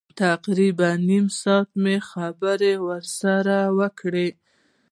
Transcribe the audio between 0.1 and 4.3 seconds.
تقریبا نیم ساعت مو خبرې سره وکړې.